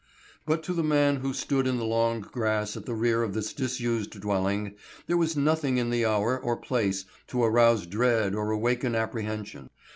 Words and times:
But 0.47 0.63
to 0.63 0.73
the 0.73 0.81
man 0.83 1.17
who 1.17 1.31
stood 1.31 1.67
in 1.67 1.77
the 1.77 1.83
long 1.85 2.21
grass 2.21 2.75
at 2.75 2.87
the 2.87 2.95
rear 2.95 3.21
of 3.21 3.35
this 3.35 3.53
disused 3.53 4.19
dwelling 4.19 4.73
there 5.05 5.15
was 5.15 5.37
nothing 5.37 5.77
in 5.77 5.91
the 5.91 6.07
hour 6.07 6.39
or 6.39 6.57
place 6.57 7.05
to 7.27 7.43
arouse 7.43 7.85
dread 7.85 8.33
or 8.33 8.49
awaken 8.49 8.95
apprehension. 8.95 9.69